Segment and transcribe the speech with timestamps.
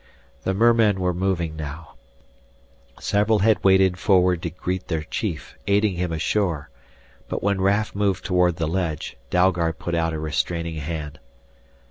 [0.45, 1.93] The mermen were moving now.
[2.99, 6.71] Several had waded forward to greet their chief, aiding him ashore.
[7.29, 11.19] But when Raf moved toward the ledge, Dalgard put out a restraining hand.